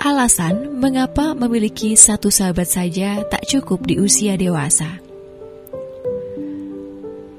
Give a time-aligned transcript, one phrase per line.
[0.00, 4.96] Alasan mengapa memiliki satu sahabat saja tak cukup di usia dewasa.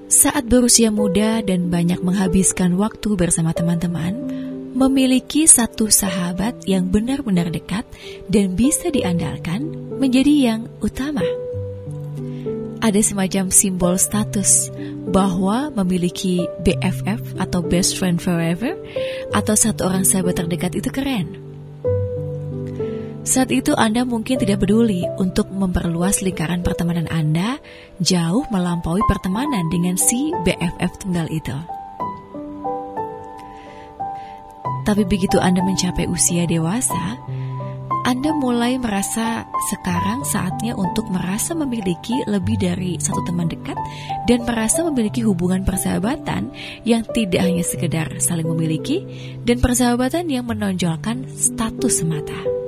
[0.06, 4.14] Saat berusia muda dan banyak menghabiskan waktu bersama teman-teman,
[4.78, 7.82] memiliki satu sahabat yang benar-benar dekat
[8.30, 9.66] dan bisa diandalkan
[9.98, 11.26] menjadi yang utama.
[12.78, 14.70] Ada semacam simbol status
[15.10, 18.78] bahwa memiliki BFF atau best friend forever
[19.34, 21.41] atau satu orang sahabat terdekat itu keren.
[23.22, 27.62] Saat itu Anda mungkin tidak peduli untuk memperluas lingkaran pertemanan Anda
[28.02, 31.54] jauh melampaui pertemanan dengan si BFF tunggal itu.
[34.82, 37.22] Tapi begitu Anda mencapai usia dewasa,
[38.10, 43.78] Anda mulai merasa sekarang saatnya untuk merasa memiliki lebih dari satu teman dekat
[44.26, 46.50] dan merasa memiliki hubungan persahabatan
[46.90, 49.06] yang tidak hanya sekedar saling memiliki
[49.46, 52.60] dan persahabatan yang menonjolkan status semata.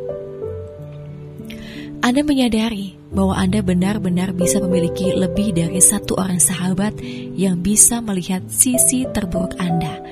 [2.03, 6.99] Anda menyadari bahwa Anda benar-benar bisa memiliki lebih dari satu orang sahabat
[7.39, 10.03] yang bisa melihat sisi terburuk Anda,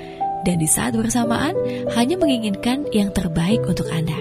[0.48, 1.52] dan di saat bersamaan
[1.92, 4.16] hanya menginginkan yang terbaik untuk Anda.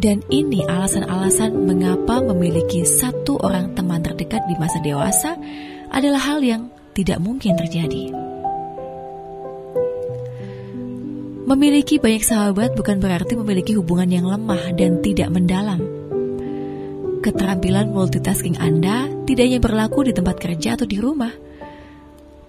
[0.00, 5.36] Dan ini alasan-alasan mengapa memiliki satu orang teman terdekat di masa dewasa
[5.92, 8.27] adalah hal yang tidak mungkin terjadi.
[11.48, 15.80] Memiliki banyak sahabat bukan berarti memiliki hubungan yang lemah dan tidak mendalam.
[17.24, 21.32] Keterampilan multitasking Anda tidak hanya berlaku di tempat kerja atau di rumah.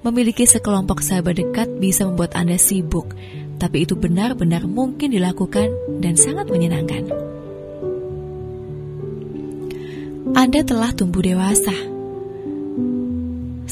[0.03, 3.15] Memiliki sekelompok sahabat dekat bisa membuat Anda sibuk,
[3.55, 5.71] tapi itu benar-benar mungkin dilakukan
[6.03, 7.07] dan sangat menyenangkan.
[10.35, 11.98] Anda telah tumbuh dewasa.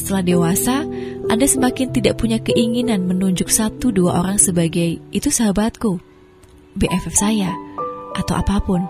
[0.08, 0.88] Setelah dewasa,
[1.28, 6.00] anda semakin tidak punya keinginan menunjuk satu dua orang sebagai itu sahabatku,
[6.80, 7.52] BFF saya,
[8.16, 8.88] atau apa pun.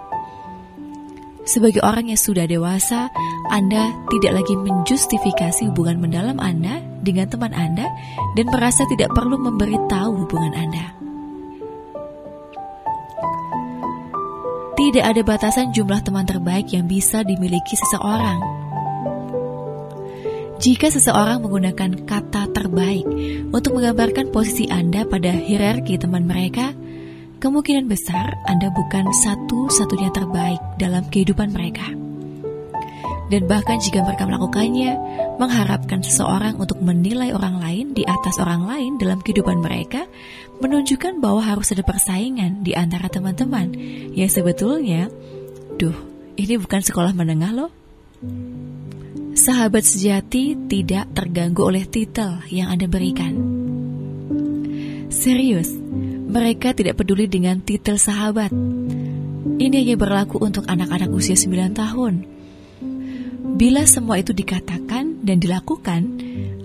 [1.41, 3.09] Sebagai orang yang sudah dewasa,
[3.49, 7.89] Anda tidak lagi menjustifikasi hubungan mendalam Anda dengan teman Anda
[8.37, 10.85] dan merasa tidak perlu memberitahu hubungan Anda.
[14.77, 18.66] Tidak ada batasan jumlah teman terbaik yang bisa dimiliki seseorang
[20.57, 23.05] jika seseorang menggunakan kata terbaik
[23.53, 26.73] untuk menggambarkan posisi Anda pada hierarki teman mereka,
[27.37, 31.85] kemungkinan besar Anda bukan satu-satunya terbaik dalam kehidupan mereka.
[33.27, 34.95] Dan bahkan jika mereka melakukannya,
[35.35, 40.07] mengharapkan seseorang untuk menilai orang lain di atas orang lain dalam kehidupan mereka,
[40.63, 43.75] menunjukkan bahwa harus ada persaingan di antara teman-teman
[44.15, 45.11] yang sebetulnya,
[45.75, 45.93] duh,
[46.39, 47.69] ini bukan sekolah menengah loh.
[49.37, 53.37] Sahabat sejati tidak terganggu oleh titel yang Anda berikan.
[55.13, 55.69] Serius,
[56.25, 58.49] mereka tidak peduli dengan titel sahabat.
[59.61, 62.25] Ini hanya berlaku untuk anak-anak usia 9 tahun.
[63.61, 66.01] Bila semua itu dikatakan dan dilakukan,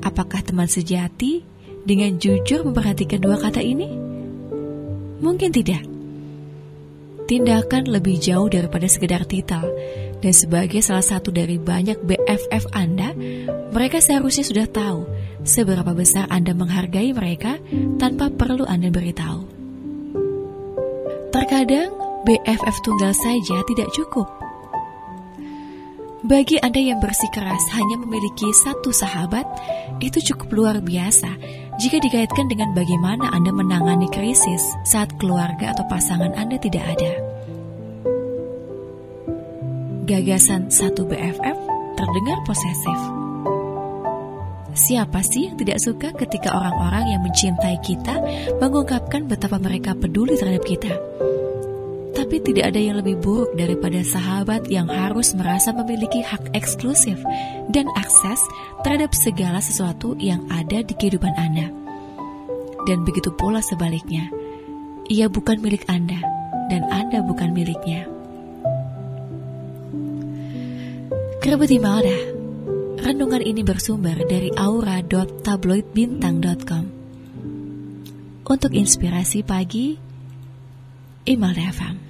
[0.01, 1.45] apakah teman sejati
[1.85, 3.93] dengan jujur memperhatikan dua kata ini?
[5.21, 5.85] Mungkin tidak.
[7.29, 9.61] Tindakan lebih jauh daripada sekedar titel
[10.23, 13.11] dan sebagai salah satu dari banyak BFF Anda,
[13.75, 15.01] mereka seharusnya sudah tahu
[15.43, 17.59] seberapa besar Anda menghargai mereka
[17.99, 19.51] tanpa perlu Anda beritahu.
[21.35, 21.91] Terkadang
[22.23, 24.31] BFF tunggal saja tidak cukup.
[26.23, 29.43] Bagi Anda yang bersikeras hanya memiliki satu sahabat,
[29.99, 31.35] itu cukup luar biasa
[31.83, 37.32] jika dikaitkan dengan bagaimana Anda menangani krisis saat keluarga atau pasangan Anda tidak ada
[40.03, 41.59] gagasan satu BFF
[41.95, 43.01] terdengar posesif.
[44.73, 48.19] Siapa sih yang tidak suka ketika orang-orang yang mencintai kita
[48.59, 50.93] mengungkapkan betapa mereka peduli terhadap kita?
[52.13, 57.21] Tapi tidak ada yang lebih buruk daripada sahabat yang harus merasa memiliki hak eksklusif
[57.71, 58.41] dan akses
[58.83, 61.69] terhadap segala sesuatu yang ada di kehidupan Anda.
[62.89, 64.27] Dan begitu pula sebaliknya,
[65.07, 66.19] ia bukan milik Anda
[66.73, 68.12] dan Anda bukan miliknya.
[71.53, 72.17] Kerabat Imelda,
[73.05, 76.85] renungan ini bersumber dari aura.tabloidbintang.com.
[78.49, 80.01] Untuk inspirasi pagi,
[81.29, 82.01] Imelda FM.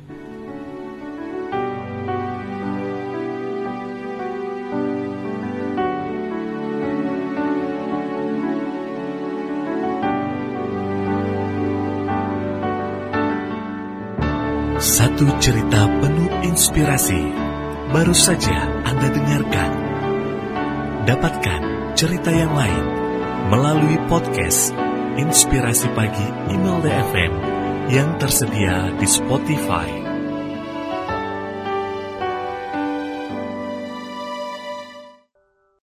[14.79, 17.51] Satu cerita penuh inspirasi
[17.93, 19.71] baru saja Anda dengarkan.
[21.05, 21.61] Dapatkan
[21.93, 22.85] cerita yang lain
[23.53, 24.73] melalui podcast
[25.21, 27.33] Inspirasi Pagi Imelda FM
[27.93, 30.02] yang tersedia di Spotify.